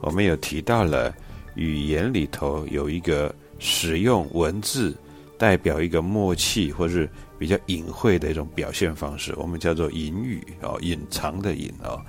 [0.00, 1.14] 我们有提到了
[1.54, 4.96] 语言里头有一个使用文字
[5.38, 12.00] 代表一个默契或是比较隐晦的一种表现方式，我们叫做隐语哦，隐藏的隐哦，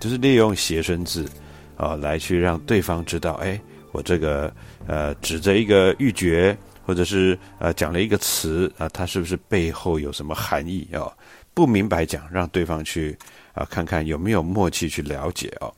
[0.00, 1.28] 就是利用谐声字
[1.76, 3.60] 啊来去让对方知道，哎，
[3.92, 4.52] 我这个
[4.86, 11.12] 呃指着一个欲绝或者是呃讲了一个词啊，它是不是背后有什么含义哦？
[11.52, 13.16] 不明白讲，让对方去
[13.52, 15.72] 啊看看有没有默契去了解哦。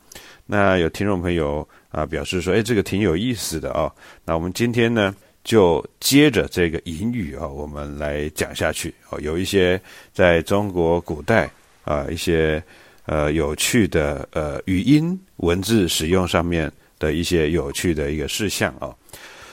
[0.52, 3.92] 那有听众朋友啊表示说，哎，这个挺有意思的哦。
[4.24, 9.20] 那我们今天呢，就接着这个隐语啊，我们来讲下去哦。
[9.20, 9.80] 有一些
[10.12, 11.48] 在中国古代
[11.84, 12.60] 啊，一些
[13.06, 16.68] 呃有趣的呃语音文字使用上面
[16.98, 18.92] 的一些有趣的一个事项啊。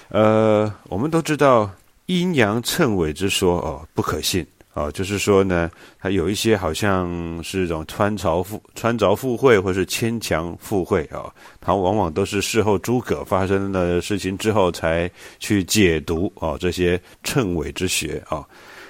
[0.09, 1.69] 呃，我们都知道
[2.08, 4.44] 阴阳称谓之说哦，不可信。
[4.78, 11.34] 哦，就是说呢，它有一些好像是一种穿凿附穿凿附会，或是牵强附会啊。
[11.60, 18.46] 它往往都是事后诸葛发生的事情之后才去解读哦这些谶纬之学啊。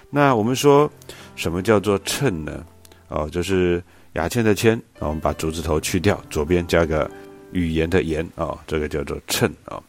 [0.09, 0.92] 那我们说
[1.38, 2.66] 什么叫做称呢？
[3.08, 3.81] 哦，就是
[4.16, 7.09] 牙签的签，我们把竹字头去掉，左边加个
[7.54, 9.81] 语言的言啊，这个叫做称啊。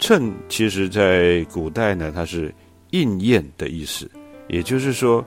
[0.00, 2.54] 称其实在古代呢，它是
[2.92, 4.10] 应验的意思。
[4.48, 5.24] 也就是说，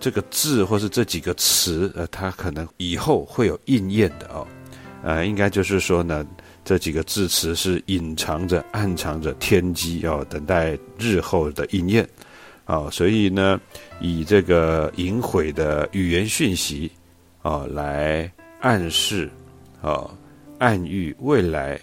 [0.00, 4.46] 这个字或是这几个词，呃，它可能以后会有应验的哦，
[5.02, 6.26] 呃，应该就是说呢，
[6.64, 12.08] 这几个字词是隐藏着、暗藏着天机哦，等待日后的应验，
[12.64, 13.60] 啊，所以呢，
[14.00, 16.90] 以这个隐晦的语言讯息，
[17.42, 18.30] 啊，来
[18.60, 19.30] 暗示，
[19.80, 20.10] 啊，
[20.58, 21.80] 暗喻未来，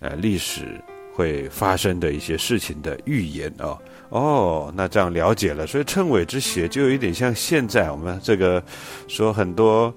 [0.00, 0.78] 呃，历史
[1.14, 3.78] 会发生的一些事情的预言啊。
[4.12, 8.62] 哦，那这样了解了，所以称谓之学就有点像现在我们这个
[9.08, 9.92] 说很多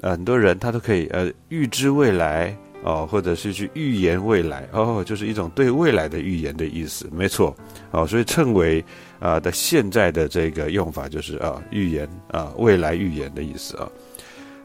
[0.00, 2.52] 呃很多人他都可以呃预知未来
[2.82, 7.54] 哦，或者是去预言未来哦，就是一种对未来的预言的意思，没错
[7.92, 8.84] 哦，所以称谓
[9.20, 13.88] 啊的现在的这个用法就是啊预言啊未来预言的意思啊。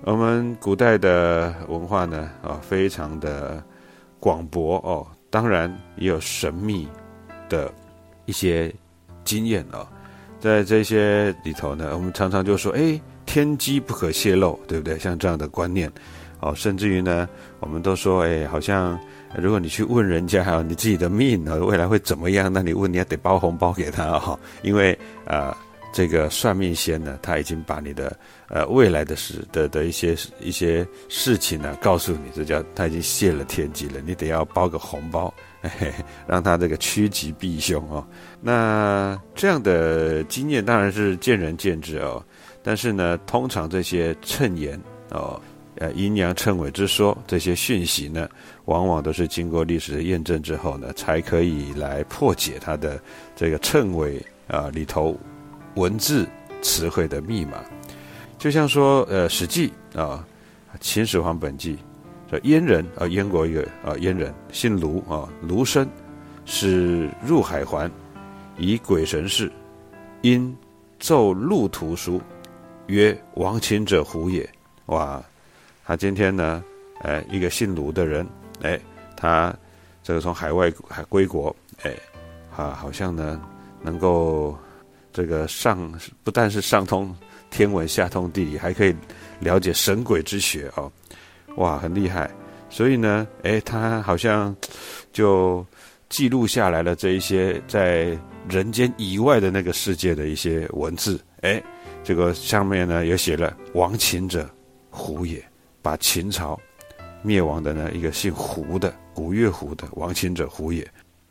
[0.05, 3.63] 我们古代的文化呢啊非常的
[4.19, 6.87] 广博哦，当然也有神秘
[7.47, 7.71] 的
[8.25, 8.73] 一些。
[9.27, 9.85] 经验啊，
[10.39, 14.97] 在这些里头呢，我们常常就说，哎，天机不可泄露，对不对？
[14.97, 15.91] 像这样的观念，
[16.39, 17.27] 哦，甚至于呢，
[17.59, 18.97] 我们都说，哎，好像
[19.35, 22.51] 如果你去问人家还有，你自己的命啊，未来会怎么样？
[22.51, 25.55] 那你问，你还得包红包给他哈，因为啊，
[25.91, 28.17] 这个算命仙呢，他已经把你的
[28.47, 35.33] 呃未来的事的的一些一些事情呢，告诉你，这叫他已经泄了天机了，你得要包个红包。
[35.63, 35.93] 嘿嘿
[36.27, 38.05] 让他这个趋吉避凶哦。
[38.39, 42.23] 那这样的经验当然是见仁见智哦。
[42.63, 44.79] 但是呢，通常这些称言
[45.09, 45.39] 哦，
[45.75, 48.29] 呃，阴阳称纬之说这些讯息呢，
[48.65, 53.01] 往往都是经过历史的验证之后呢，才可以来破解它的
[53.35, 55.17] 这个称谓啊里头
[55.75, 56.27] 文字
[56.61, 57.63] 词汇的密码。
[58.37, 60.23] 就像说，呃，《史记》啊，
[60.79, 61.73] 《秦始皇本纪》。
[62.29, 65.87] 这燕人啊，燕国一个啊，燕人姓卢啊，卢生
[66.43, 67.89] 是入海环，
[68.57, 69.51] 以鬼神事，
[70.21, 70.55] 因
[70.99, 72.21] 奏路图书，
[72.87, 74.47] 曰亡秦者胡也。
[74.87, 75.23] 哇，
[75.85, 76.63] 他今天呢，
[77.01, 78.25] 哎，一个姓卢的人，
[78.61, 78.79] 哎，
[79.15, 79.55] 他
[80.01, 81.93] 这个从海外海归国，哎，
[82.55, 83.39] 啊，好像呢，
[83.81, 84.57] 能够
[85.13, 85.93] 这个上
[86.23, 87.15] 不但是上通
[87.51, 88.95] 天文下通地理，还可以
[89.39, 90.91] 了解神鬼之学哦，
[91.57, 92.29] 哇，很厉害。
[92.69, 94.55] 所以呢，哎，他好像
[95.13, 95.65] 就
[96.09, 98.17] 记录下来了这一些在
[98.49, 101.19] 人间以外的那个世界的一些文字。
[101.41, 101.61] 哎，
[102.03, 104.49] 这个上面呢也写了“亡秦者
[104.89, 105.43] 胡也”，
[105.81, 106.59] 把秦朝
[107.21, 110.87] 灭亡的呢一个姓胡的古月胡的亡秦者胡也。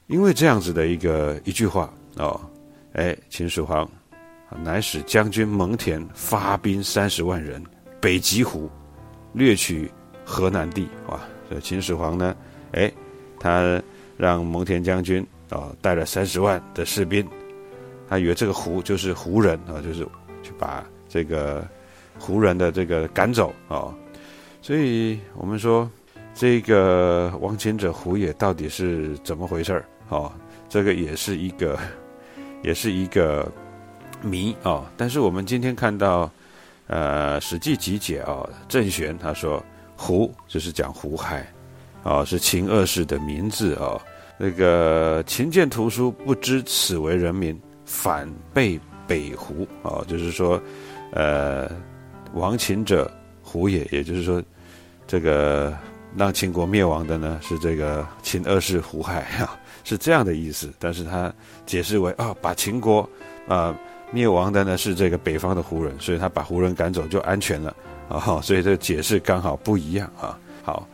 [0.06, 2.40] 因为这样子的一个一句话哦，
[2.92, 3.88] 哎，秦始皇
[4.62, 7.62] 乃使将军蒙恬发兵三十万人
[8.00, 8.70] 北击胡，
[9.32, 9.90] 掠取。
[10.28, 12.36] 河南地哇，这秦始皇呢，
[12.72, 12.90] 哎，
[13.38, 13.80] 他
[14.16, 17.26] 让蒙恬将军啊带了三十万的士兵，
[18.08, 20.06] 他以为这个胡就是胡人啊，就是
[20.42, 21.66] 去把这个
[22.18, 23.94] 胡人的这个赶走啊，
[24.62, 25.90] 所以我们说
[26.34, 30.32] 这个亡秦者胡也到底是怎么回事儿啊？
[30.68, 31.78] 这个也是一个
[32.62, 33.50] 也是一个
[34.22, 34.90] 谜啊。
[34.96, 36.30] 但是我们今天看到
[36.86, 39.62] 呃《史记集解》啊，郑玄他说。
[39.98, 41.50] 胡就是讲胡亥，
[42.02, 43.98] 啊，是秦二世的名字啊。
[44.38, 50.60] 那个秦建图书不知此为人民，反被北胡啊，就是说，
[51.12, 51.70] 呃，
[52.34, 53.10] 亡秦者
[53.42, 54.42] 胡也，也就是说，
[55.06, 55.72] 这个
[56.16, 60.72] 让秦国灭亡的呢是这个秦二世胡亥啊，是这样的意思。
[60.78, 61.32] 但是他
[61.64, 63.08] 解释为啊，把秦国
[63.48, 63.74] 啊
[64.12, 67.74] 灭亡的呢是这个北方的胡人，所以他把胡人赶走就安全了。
[68.08, 70.38] 啊，所以这解释刚好不一样啊。
[70.62, 70.86] 好，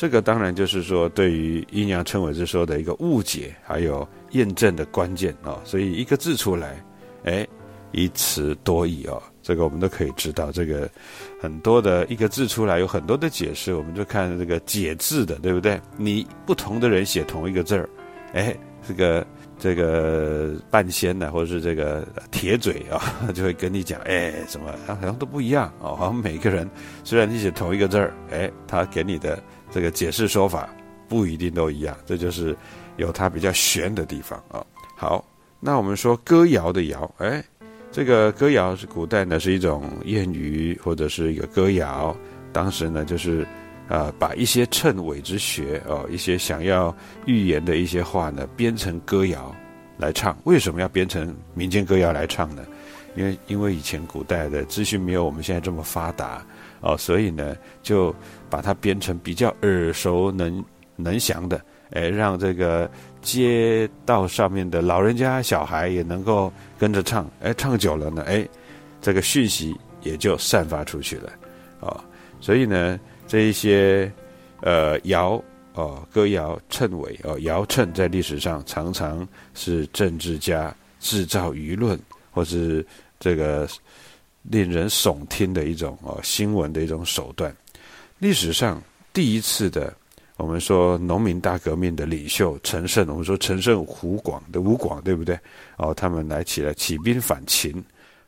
[0.00, 5.60] 这个当然就是说对于阴阳称谓之说的一个误解，还有验证的关键啊。
[5.62, 6.82] 所以一个字出来，
[7.24, 7.46] 哎，
[7.92, 10.50] 一词多义啊，这个我们都可以知道。
[10.50, 10.88] 这个
[11.38, 15.78] 很多的一个字出来有很多的解释，我们就看这个解字的，对不对？
[15.98, 17.86] 你不同的人写同一个字儿，
[18.32, 18.56] 哎，
[18.88, 19.26] 这个。
[19.62, 26.66] 这个半仙呢，或者是这个铁嘴啊，就会跟你讲，哎，怎么好像都不一样哦，好像每个人
[27.04, 29.38] 虽然你写同一个字儿，哎，他给你的
[29.70, 30.68] 这个解释说法
[31.08, 32.56] 不一定都一样，这就是
[32.96, 34.64] 有它比较玄的地方啊。
[34.96, 35.24] 好，
[35.60, 37.42] 那我们说歌谣的谣，哎，
[37.90, 42.16] 这个歌谣是古代呢是一种谚语或者是一个歌谣，
[42.52, 43.46] 当时呢就是。
[43.90, 46.96] 啊，把一些谶纬之学哦，一些想要
[47.26, 49.52] 预言的一些话呢，编成歌谣
[49.96, 50.38] 来唱。
[50.44, 52.64] 为什么要编成民间歌谣来唱呢？
[53.16, 56.46] 因为因为以前古代的资讯没有我们现在这么发达
[56.82, 58.14] 哦，所以呢，就
[58.50, 60.62] 把它编成比较耳熟能
[60.96, 61.60] 能详的，
[61.92, 62.90] 哎，让这个
[63.22, 67.30] 街道上面的老人家、小孩也能够跟着唱。
[67.40, 68.46] 哎，唱久了呢，哎，
[69.00, 71.32] 这个讯息也就散发出去了，
[71.80, 71.98] 哦，
[72.40, 72.98] 所以呢。
[73.30, 74.10] 这一些，
[74.60, 75.40] 呃，谣
[75.74, 79.24] 哦，歌谣、谶纬哦，谣谶在历史上常常
[79.54, 81.96] 是政治家制造舆论，
[82.32, 82.84] 或是
[83.20, 83.68] 这个
[84.42, 87.54] 令人耸听的一种哦新闻的一种手段。
[88.20, 88.80] 历史上
[89.12, 89.92] 第一次的，
[90.36, 95.36] 我们说农民大革命的领袖陈胜，我们说陈胜吴广的吴广，对不对？
[95.78, 97.82] 哦，他们来起了起兵反秦，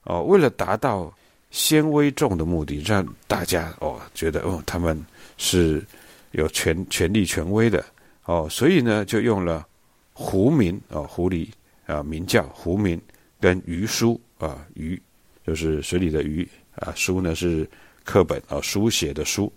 [0.04, 1.12] 哦，为了达到。
[1.54, 4.98] 先威重的目的，让大家哦觉得哦他们
[5.36, 5.84] 是
[6.30, 7.84] 有权权力权威的
[8.24, 9.66] 哦，所以呢就用了
[10.14, 11.46] 胡名哦狐狸
[11.84, 12.98] 啊名叫胡名
[13.38, 14.98] 跟鱼书啊鱼
[15.46, 17.68] 就是水里的鱼啊书呢是
[18.02, 19.52] 课本啊书写的书，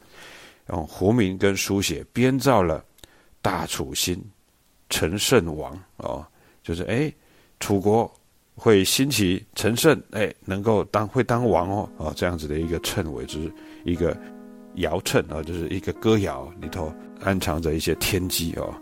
[0.69, 2.83] 用胡名跟书写编造了
[3.41, 4.23] 大楚兴
[4.89, 6.25] 陈胜王哦，
[6.63, 7.11] 就是哎
[7.59, 8.11] 楚国。
[8.57, 13.51] 会兴起陈胜，哎，能够当会当王哦，哦，这样子的一个称谓，之
[13.83, 14.17] 一个
[14.75, 18.73] 谣称啊，就是一个歌谣里头暗藏着一些天机哦。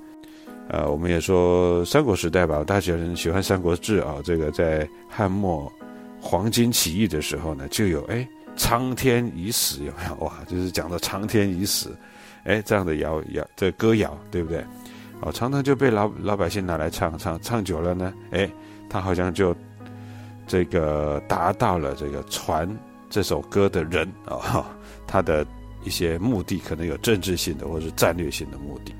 [0.69, 5.73] 呃，我们也说三国时代吧，大家很喜欢《三国志》啊，这个在汉末
[6.21, 10.33] 黄巾起义的时候呢，就有哎苍天已死有没有 哇？
[10.47, 11.95] 就是讲的苍天已死，
[12.43, 14.63] 哎，这样的谣谣这歌谣对不对？
[15.21, 18.49] 哦，常常就被老老百姓拿来唱唱唱久了呢，哎。
[18.89, 19.55] 他好像就
[20.45, 22.69] 这个达到了这个传
[23.09, 24.67] 这首歌的人啊，
[25.07, 25.43] 他的
[25.83, 28.93] 一些目的可能有政治性的或者是战略性的目的。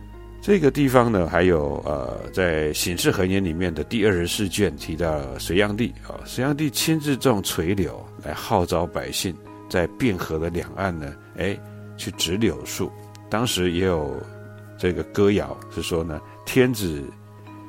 [0.44, 9.34] 这个地方呢，还有呃，在《醒世恒言》里面的第二十四卷提到隋炀帝啊，隋炀帝亲自种垂柳来号召百姓
[9.70, 11.58] 在汴河的两岸呢，哎，
[11.96, 12.92] 去植柳树。
[13.30, 14.22] 当时也有
[14.78, 17.02] 这个歌谣是说呢，天子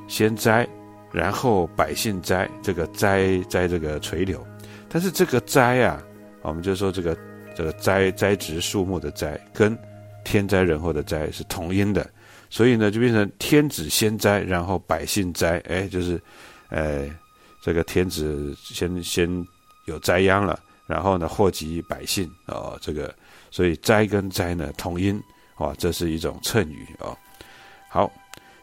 [0.08, 0.68] 先栽。
[1.12, 4.44] 然后百姓灾，这个灾灾这个垂柳，
[4.88, 6.02] 但是这个灾啊，
[6.42, 7.16] 我们就说这个
[7.54, 9.78] 这个栽栽植树木的栽，跟
[10.24, 12.04] 天灾人祸的灾是同音的，
[12.54, 16.22] 所以呢就变成天子先灾，然后百姓灾，哎，就是，
[16.68, 17.10] 呃，
[17.60, 19.46] 这个天子先先
[19.86, 20.56] 有灾殃了，
[20.86, 23.12] 然后呢祸及百姓啊，这个
[23.50, 25.20] 所以灾跟灾呢同音，
[25.56, 27.10] 啊，这是一种谶语啊，
[27.90, 28.08] 好。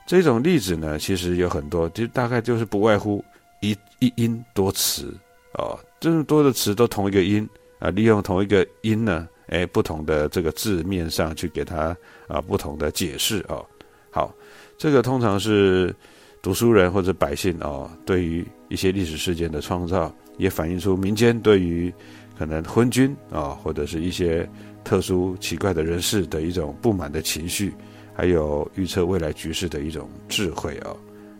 [0.07, 3.23] 这种例子呢，其实有很多，就大概就是不外乎
[3.61, 5.13] 一一音多词
[5.55, 7.47] 哦，这么多的词都同一个音
[7.79, 11.95] 啊，利用同一个音呢，哎，不同的这个字面上去给它
[12.29, 13.65] 啊不同的解释哦。
[14.11, 14.33] 好，
[14.77, 15.95] 这个通常是
[16.41, 21.91] 读书人或者百姓哦，对于一些历史事件的创造，也反映出民间对于
[22.37, 24.47] 可能昏君啊，或者是一些
[24.83, 27.73] 特殊奇怪的人士的一种不满的情绪。
[28.13, 30.95] 还有预测未来局势的一种智慧哦。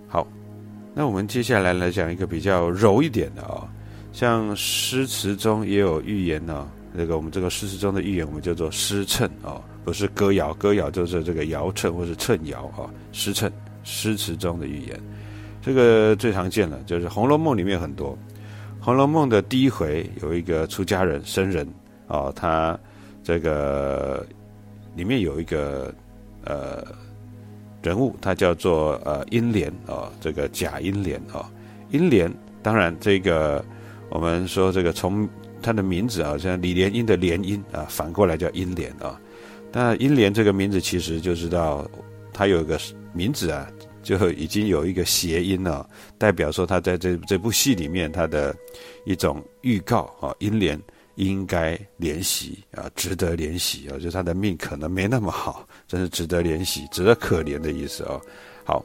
[0.07, 0.25] 好，
[0.95, 3.67] 那我们接下来来讲一个比较柔一点的哦，
[4.13, 6.67] 像诗词中也有寓言呢。
[6.98, 12.89] 这个我们这个诗词中的寓言，我们叫做诗谶哦，不是歌谣，歌谣就是这个谣谶或是谶谣啊。
[13.12, 13.51] 诗谶，
[13.83, 15.00] 诗词中的寓言，
[15.62, 18.12] 这个最常见了，就是《红楼梦》里面很多，
[18.83, 21.67] 《红楼梦》的第一回有一个出家人僧人
[22.07, 22.77] 哦，他
[23.24, 24.25] 这个
[24.95, 25.93] 里面有一个。
[26.43, 26.83] 呃，
[27.83, 31.48] 人物他叫做呃英莲啊，这个贾英莲啊，
[31.91, 32.33] 英莲
[32.63, 33.63] 当然这个
[34.10, 35.29] 我们说这个从
[35.61, 39.19] 他的名字啊，像李莲英的莲英啊，反过来叫英莲啊。
[39.71, 41.89] 那英莲这个名字其实就知道
[42.33, 42.79] 他有一个
[43.13, 43.71] 名字啊，
[44.03, 45.87] 就已经有一个谐音了，
[46.17, 48.55] 代表说他在这这部戏里面他的
[49.05, 50.79] 一种预告啊，英莲。
[51.15, 58.19] 应该怜惜啊，值得怜惜啊，就他的命可能没那么好，真是值得怜惜，值得可怜的意思啊。
[58.63, 58.83] 好，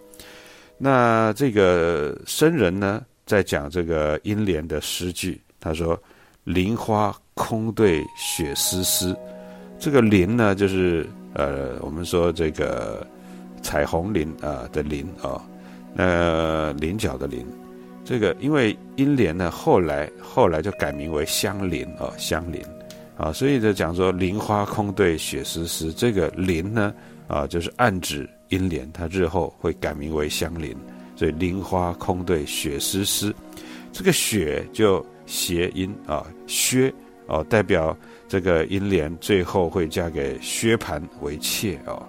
[0.76, 5.98] 那这个僧人呢，在讲这个英莲的诗句，他说
[6.46, 9.14] ：“林花空对雪丝丝。”
[9.78, 13.06] 这个林呢，就是呃，我们说这个
[13.60, 15.42] 彩虹林啊的林啊，
[15.92, 17.44] 那菱角的菱。
[18.04, 22.62] 这个因为英莲呢，后来后来就改名为香菱哦，香菱，
[23.16, 26.94] 啊，所以就讲说菱花空对雪丝丝，这个菱呢，
[27.26, 30.72] 啊，就是暗指英莲，它日后会改名为香菱，
[31.16, 33.34] 所以菱花空对雪丝丝，
[33.92, 36.92] 这个雪就谐音啊，薛
[37.26, 42.06] 哦，代表这个英莲最后会嫁给薛蟠为妾哦，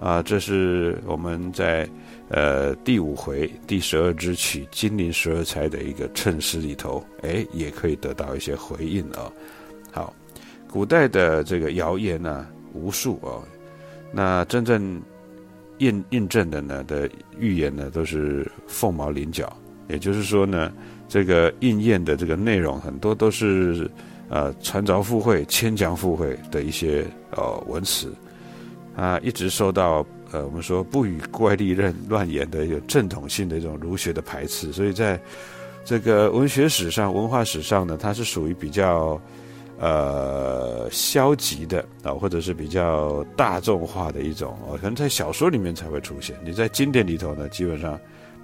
[0.00, 1.88] 啊，这是我们在。
[2.28, 9.30] 呃，第五回第十二支曲金陵十二钗的一个衬诗里头，哎，也可以得到一些回应啊。
[9.92, 10.12] 好，
[10.68, 13.44] 古代的这个谣言呢，无数哦。
[14.10, 15.00] 那真正
[15.78, 17.08] 印印证的呢的
[17.38, 19.56] 预言呢，都是凤毛麟角。
[19.86, 20.72] 也就是说呢，
[21.08, 23.90] 这个应验的这个内容很多都是
[24.28, 28.12] 呃传凿附会、牵强附会的一些呃文词
[28.94, 30.06] 啊，一直受到。
[30.32, 35.18] 呃，我们说不与怪力乱乱言的有正统性的一种儒学的排斥，所以在
[35.84, 39.18] 这个文学史上、文化史上呢，它是属于比较
[39.78, 46.36] 呃消极的啊，或者是比较大众化的一种哦，可能在小说里面才会出现。
[46.44, 47.96] 你在经典里头呢，基本上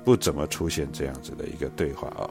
[0.04, 2.30] 不怎么出现这样子的一个对话啊。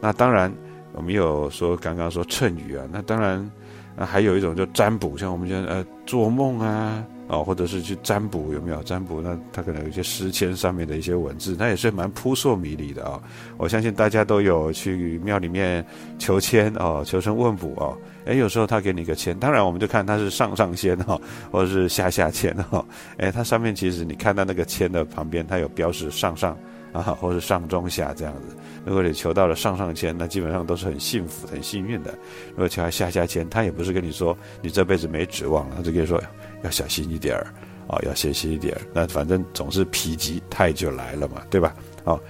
[0.00, 0.52] 那当然，
[0.92, 3.50] 我们有说刚刚说谶语啊，那当然
[3.96, 7.04] 那还有一种就占卜，像我们讲呃做梦啊。
[7.32, 9.20] 哦，或者是去占卜有没有占卜？
[9.20, 13.22] 那他可能有一些诗签上面的一些文字，那也是蛮扑朔迷离的啊。
[13.56, 15.86] 我相信大家都有去庙里面
[16.18, 17.96] 求签哦，求神问卜哦。
[18.24, 21.16] 诶，有时候他给你一个签，当然我们就看他是上上签哈，
[21.52, 22.84] 或者是下下签哈。
[23.18, 26.58] 诶，它上面其实你看到那个签的旁边，它有标识上上
[26.98, 28.56] 啊，或是上中下这样子。
[28.84, 32.12] 如果你求到了上上签，那基本上都是很幸福、很幸运的。
[32.50, 36.20] 如果求下下签，他也不是跟你说你这辈子没指望了，他就跟你说。
[36.62, 37.46] 要小心一点儿，
[37.88, 38.82] 啊，要小心一点儿。
[38.92, 41.74] 那反正总是否极泰就来了嘛，对吧？
[42.04, 42.20] 哦，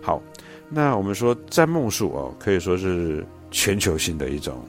[0.00, 0.22] 好，
[0.68, 4.64] 那我们说占梦术哦，可以说是全球性的一种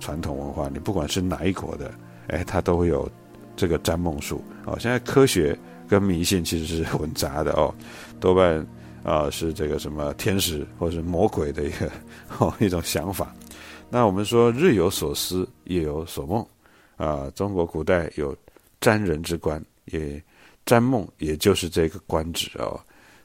[0.00, 0.70] 传统文化。
[0.72, 1.92] 你不管是哪一国的，
[2.28, 3.06] 哎，它都会有
[3.54, 4.42] 这个占梦术。
[4.64, 5.54] 哦，现在科学
[5.86, 7.74] 跟迷信其实是混杂的哦，
[8.18, 8.66] 多半
[9.04, 11.88] 啊是这个什么天使或者是魔鬼的一个
[12.38, 13.32] 哦一种想法。
[13.88, 16.44] 那我们说日有所思，夜有所梦，
[16.96, 18.36] 啊，中国古代有。
[18.80, 20.22] 占人之官，也
[20.66, 22.78] 占梦，也就是这个官职哦。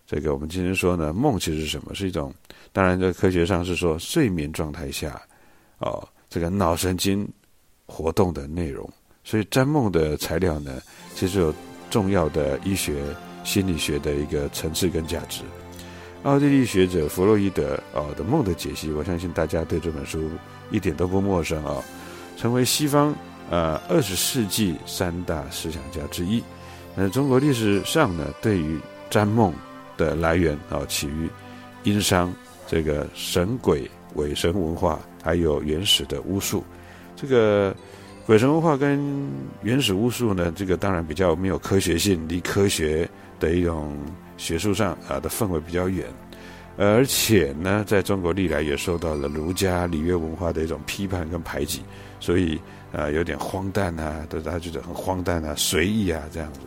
[0.07, 1.93] 这个我们今天说呢，梦其实是什么？
[1.93, 2.33] 是一种，
[2.71, 5.21] 当然在科学上是说睡眠状态下，
[5.79, 7.27] 哦，这个脑神经
[7.85, 8.89] 活动的内容。
[9.25, 10.79] 所以占梦的材料呢，
[11.13, 11.53] 其实有
[11.89, 13.03] 重要的医学、
[13.43, 15.41] 心理学的一个层次跟价值。
[16.23, 20.29] 奥地利学者弗洛伊德啊的梦的解析，我相信大家对这本书
[20.69, 21.81] 一点都不陌生啊，
[22.35, 23.15] 成为西方
[23.49, 26.43] 呃二十世纪三大思想家之一。
[26.93, 28.77] 那中国历史上呢，对于
[29.09, 29.53] 占梦
[29.95, 31.29] 的来源啊，起于
[31.83, 32.33] 殷商
[32.67, 36.65] 这个神鬼伪神文化，还有原始的巫术。
[37.15, 37.73] 这个
[38.25, 39.29] 鬼神文化跟
[39.63, 43.09] 原始巫术呢，这个当然比较没有科学性，离科学
[43.39, 43.95] 的一种。
[44.39, 46.07] 学术上啊的氛围比较远，
[46.77, 51.83] 而且呢，在中国历来也受到了儒家礼乐文化的一种批判跟排挤，
[52.21, 52.57] 所以
[52.93, 56.61] 啊有点荒诞啊，都大家觉得很荒诞啊、随意啊这样子，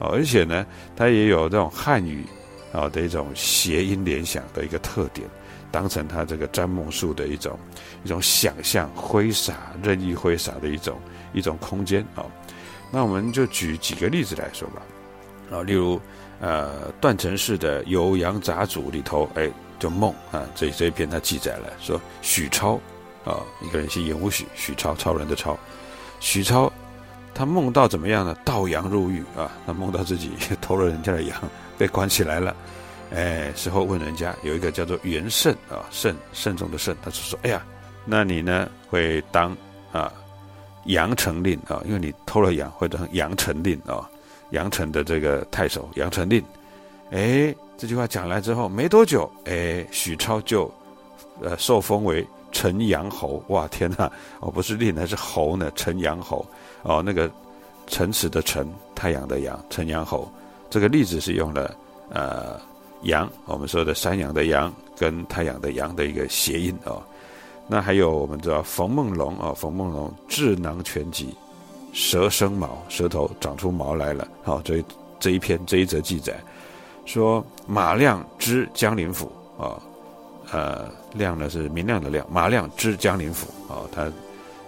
[0.00, 2.26] 哦，而且呢，它也有这种汉语
[2.72, 5.26] 啊的一种谐音联想的一个特点，
[5.70, 7.58] 当成它这个占梦术的一种
[8.04, 11.00] 一种想象、挥洒、任意挥洒的一种
[11.32, 12.26] 一种空间啊。
[12.90, 14.82] 那我们就举几个例子来说吧，
[15.50, 15.98] 啊，例如。
[16.44, 22.74] 呃，段成式的《酉阳杂俎》里头，哎，就梦啊，这这一篇他记载了，说许超
[23.24, 25.58] 啊，一个人姓严无许，许超，超人的超，
[26.20, 26.70] 许超，
[27.32, 28.36] 他梦到怎么样呢？
[28.44, 31.40] 盗羊入狱啊，他梦到自己偷了人家的羊，
[31.78, 32.54] 被关起来了。
[33.10, 37.64] 哎，事后问人家，有一个叫做袁慎啊，慎慎重的慎，他就说，哎呀，
[38.04, 39.56] 那你呢会当
[39.92, 40.12] 啊
[40.84, 44.10] 阳城令啊，因为你偷了羊，会当阳城令啊。
[44.54, 46.42] 杨城的这个太守杨城令，
[47.10, 50.72] 哎，这句话讲来之后没多久，哎，许超就，
[51.42, 53.42] 呃，受封为陈阳侯。
[53.48, 54.10] 哇，天哪！
[54.38, 55.70] 哦，不是令，还是侯呢？
[55.74, 56.46] 陈阳侯。
[56.82, 57.28] 哦，那个
[57.88, 60.30] 陈词的陈，太阳的阳，陈阳侯。
[60.70, 61.74] 这个例子是用了
[62.10, 62.60] 呃
[63.02, 67.02] 阳，我们说的山羊的羊跟太阳的阳的一个谐音哦。
[67.66, 71.34] 那还有我们知道冯梦龙啊，冯梦龙智囊全集。
[71.94, 74.26] 蛇生毛，舌头长出毛来了。
[74.42, 74.84] 好，这
[75.20, 76.34] 这一篇这一则记载，
[77.06, 79.80] 说马亮知江陵府啊，
[80.50, 84.10] 呃，亮呢是明亮的亮，马亮知江陵府啊，他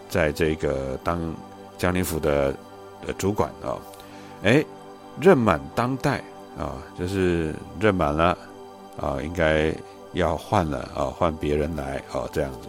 [0.09, 1.35] 在这个当
[1.77, 2.53] 江陵府的
[3.05, 3.77] 的主管啊，
[4.45, 4.65] 哎，
[5.21, 6.23] 任满当代
[6.57, 8.39] 啊，就是任满了
[9.01, 9.75] 啊，应该
[10.13, 12.69] 要换了啊，换别人来啊，这样子。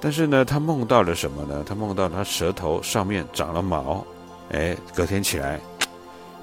[0.00, 1.64] 但是呢，他梦到了什么呢？
[1.66, 4.04] 他梦到他舌头上面长了毛，
[4.50, 5.60] 哎，隔天起来，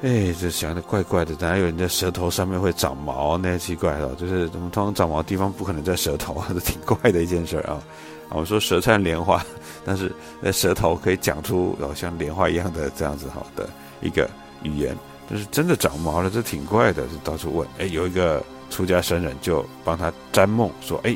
[0.01, 3.57] 哎，这想的怪怪的，哪有人在舌头上面会长毛呢？
[3.57, 7.81] 奇怪了，就是怎么通常长毛地方不可能在舌头，这 挺怪的一件事啊。
[8.29, 9.41] 我说舌灿莲花，
[9.85, 13.69] 但是那舌头可以讲出哦像莲花一样的这样子好的
[14.01, 14.29] 一个
[14.63, 14.97] 语言，
[15.29, 17.65] 但是真的长毛了，这挺怪的，就到处问。
[17.77, 21.15] 哎，有一个出家僧人就帮他占梦说，哎。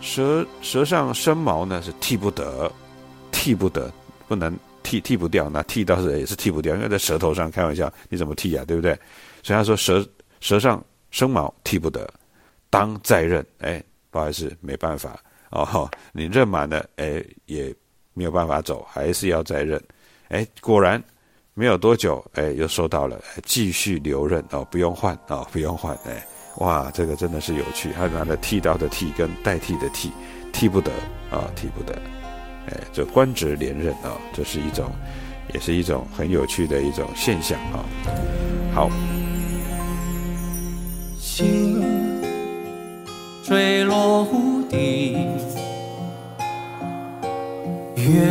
[0.00, 2.70] 舌舌上生毛呢，是剃不得，
[3.32, 3.92] 剃不得，
[4.26, 5.50] 不能剃，剃不掉。
[5.50, 8.64] 那剃倒是也是剃不掉，因为在舌头上，开玩笑，你怎么剃呀？
[8.66, 8.98] 对不对？
[9.42, 10.06] 所以他说舌
[10.40, 12.08] 舌上生毛剃不得，
[12.70, 13.44] 当再认。
[13.58, 15.18] 哎，不好意思，没办法
[15.50, 17.74] 哦，你认满了，哎，也
[18.14, 19.82] 没有办法走，还是要再认。
[20.28, 21.02] 哎，果然
[21.54, 26.26] 没有多久，哎，又收到了，继续留任哦，不用换哦，不用换，哎。
[26.58, 30.10] 哇，这个真的是有趣，他拿了剃刀的剃跟代替的替，
[30.52, 30.90] 替不得
[31.30, 31.94] 啊，替不得，
[32.68, 34.90] 哎，这官职连任啊，这是一种，
[35.54, 37.84] 也是一种很有趣的一种现象啊。
[38.74, 38.90] 好，
[41.16, 41.80] 星
[43.44, 45.16] 坠落无底，
[47.94, 48.26] 月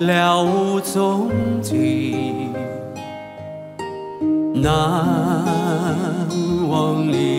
[0.00, 1.30] 了无踪
[1.60, 2.48] 迹。
[4.54, 6.27] 难
[6.68, 7.37] 梦里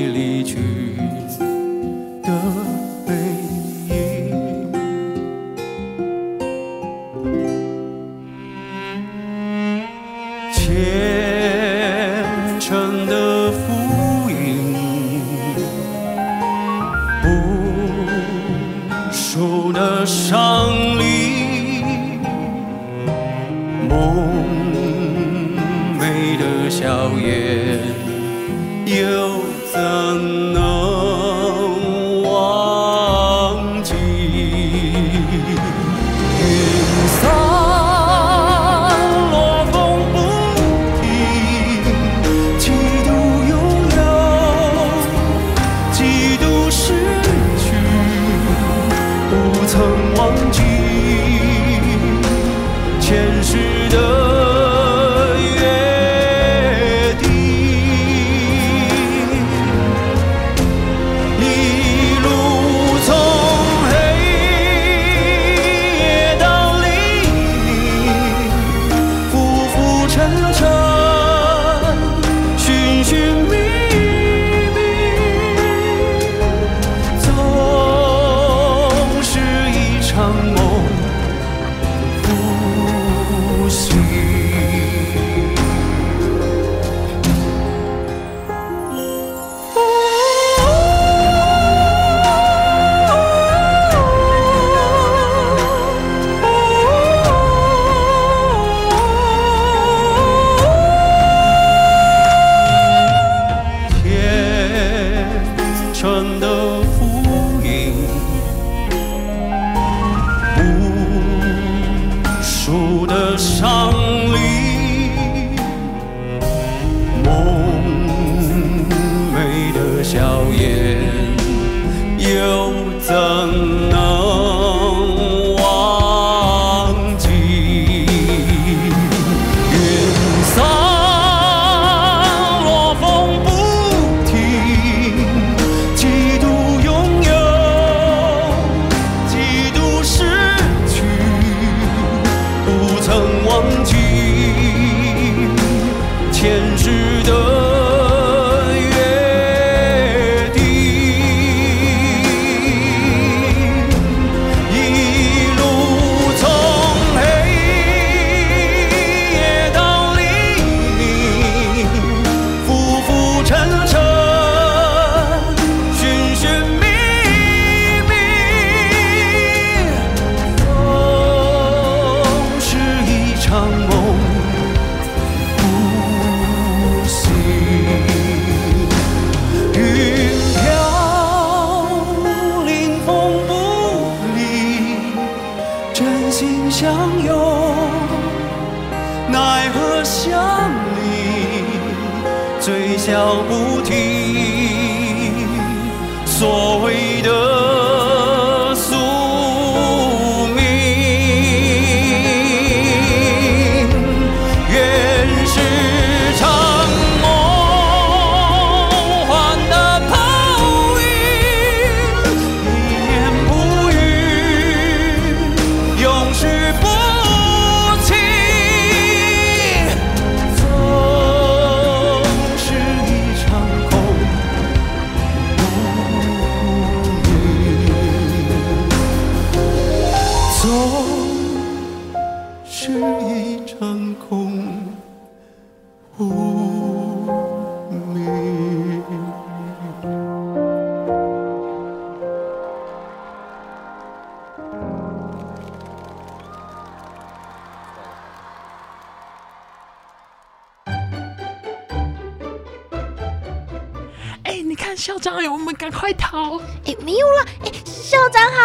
[256.39, 256.58] 赶快逃！
[256.86, 258.60] 哎，没有了，哎，校长好。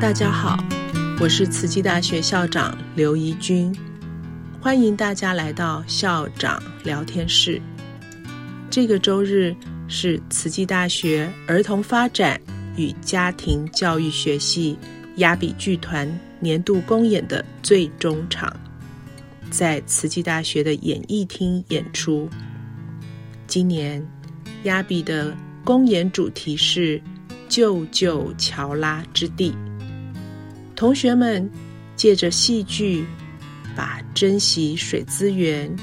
[0.00, 0.56] 大家好，
[1.18, 3.76] 我是慈济大学校长刘怡君，
[4.60, 7.60] 欢迎大家来到校长聊天室。
[8.70, 9.52] 这个周日
[9.88, 12.40] 是慈济大学儿童发展
[12.76, 14.78] 与家庭教育学系
[15.16, 16.06] 雅比剧团
[16.40, 18.54] 年度公演的最终场，
[19.50, 22.28] 在慈济大学的演艺厅演出。
[23.46, 24.06] 今年
[24.64, 27.00] 雅比的公演主题是
[27.48, 29.54] “救救乔拉之地”。
[30.76, 31.50] 同学们
[31.96, 33.06] 借着戏剧，
[33.74, 35.74] 把珍惜水资源、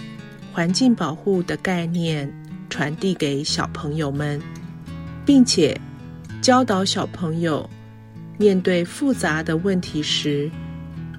[0.52, 2.32] 环境保护的概念
[2.70, 4.40] 传递给小朋友们，
[5.26, 5.76] 并且
[6.40, 7.68] 教导小朋友
[8.38, 10.50] 面对复杂的问题时，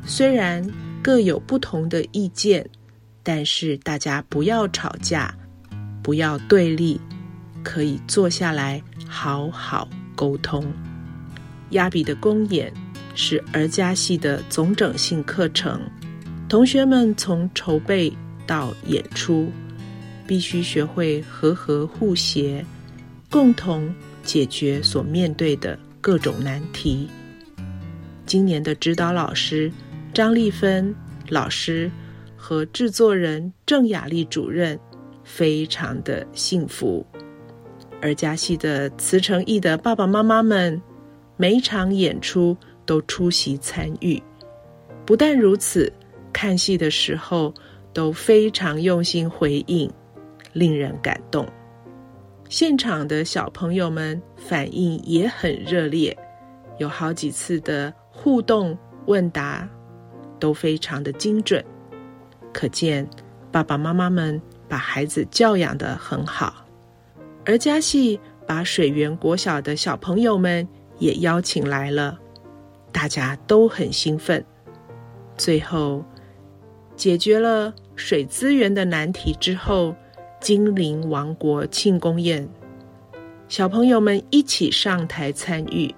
[0.05, 0.65] 虽然
[1.03, 2.69] 各有不同的意见，
[3.23, 5.35] 但是大家不要吵架，
[6.03, 7.01] 不要对立，
[7.63, 10.65] 可以坐下来好好沟通。
[11.71, 12.73] 亚比的公演。
[13.17, 15.81] 是儿家系的总整性课程，
[16.49, 18.13] 同学们从筹备
[18.45, 19.53] 到演出，
[20.27, 22.67] 必须学会和和互协，
[23.31, 27.09] 共同解决所面对的各种难题。
[28.27, 29.73] 今年的指导老师
[30.13, 30.95] 张丽芬
[31.31, 31.91] 老师
[32.37, 34.79] 和制作人郑雅丽主任
[35.25, 37.07] 非常的幸福，
[38.03, 40.79] 而家戏的慈诚义的爸爸妈妈们，
[41.39, 42.55] 每场演出。
[42.87, 44.23] 都出席参与，
[45.07, 45.91] 不但如此，
[46.35, 47.51] 看戏的时候
[47.95, 49.91] 都非常用心回应，
[50.53, 51.49] 令人感动。
[52.49, 56.17] 现场的小朋友们反应也很热烈，
[56.79, 58.77] 有好几次的互动
[59.07, 59.69] 问答
[60.39, 61.65] 都非常的精准，
[62.53, 63.09] 可见
[63.51, 66.65] 爸爸妈妈们把孩子教养得很好。
[67.45, 70.67] 而家系把水源国小的小朋友们
[70.99, 72.19] 也邀请来了。
[72.93, 74.45] 大家都很兴奋，
[75.37, 76.05] 最后
[76.95, 79.95] 解决了水资源的难题之后，
[80.45, 82.47] 精灵王国庆功宴，
[83.49, 85.91] 小朋友们一起上台参与。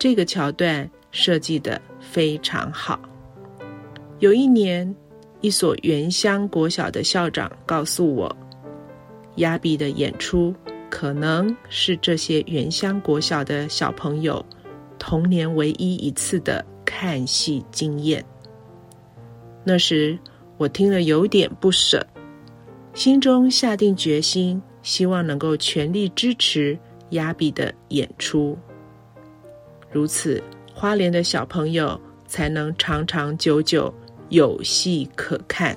[0.00, 2.98] 这个桥段设计的非常好。
[4.18, 4.92] 有一年，
[5.42, 8.36] 一所原乡国小的校长告诉我，
[9.36, 10.52] 亚比的演出
[10.90, 14.44] 可能是这些原乡国小的小朋友
[14.98, 18.24] 童年唯一一次的看戏经验。
[19.62, 20.18] 那时
[20.56, 22.04] 我听了有点不舍，
[22.96, 26.76] 心中下定决心，希望能够全力支持
[27.10, 28.56] 亚比的演出。
[29.92, 30.42] 如此，
[30.74, 33.92] 花莲的小朋友才能长长久久
[34.30, 35.76] 有戏可看。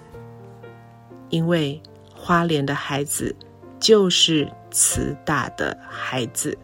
[1.29, 1.79] 因为
[2.15, 3.35] 花莲的孩子
[3.81, 6.57] 就是慈大的孩子。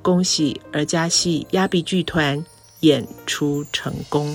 [0.00, 2.42] 恭喜儿家戏亚比剧团
[2.80, 4.34] 演出成功。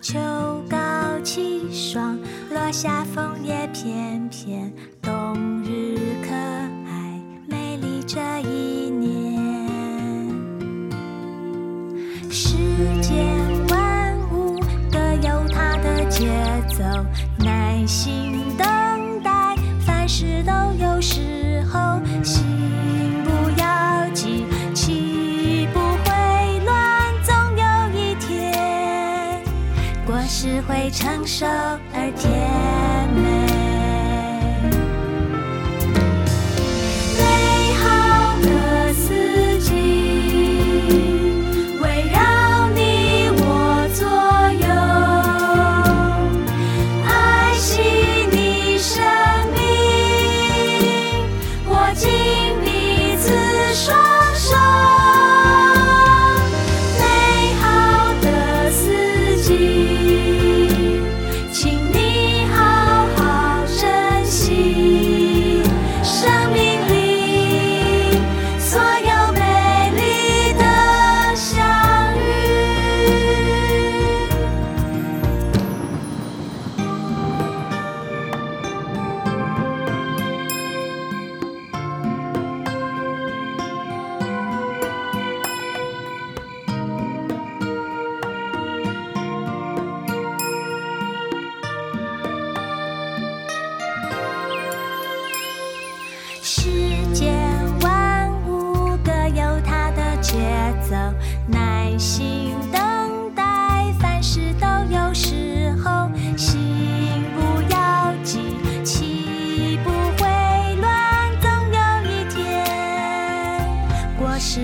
[0.00, 0.18] 秋
[0.68, 0.76] 高
[1.22, 2.18] 气爽
[2.50, 9.36] 落下枫叶片片冬日可爱美丽这一年。
[12.30, 12.56] 世
[13.00, 13.16] 间
[13.68, 14.58] 万物
[14.92, 16.28] 各有它的节
[16.68, 16.84] 奏
[17.38, 18.35] 耐心
[30.76, 31.46] 会成熟
[31.94, 32.85] 而甜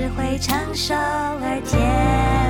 [0.03, 2.42] 只会成熟而甜。